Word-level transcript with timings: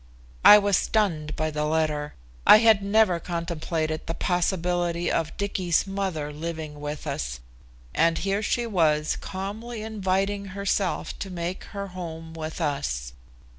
I 0.43 0.57
was 0.57 0.77
stunned 0.77 1.35
by 1.35 1.51
the 1.51 1.63
letter. 1.63 2.15
I 2.47 2.57
had 2.57 2.81
never 2.83 3.19
contemplated 3.19 4.07
the 4.07 4.15
possibility 4.15 5.11
of 5.11 5.37
Dicky's 5.37 5.85
mother 5.85 6.33
living 6.33 6.79
with 6.81 7.05
us, 7.05 7.39
and 7.93 8.17
here 8.17 8.41
she 8.41 8.65
was 8.65 9.15
calmly 9.15 9.83
inviting 9.83 10.45
herself 10.57 11.19
to 11.19 11.29
make 11.29 11.65
her 11.65 11.89
home 11.89 12.33
with 12.33 12.59
us. 12.59 13.13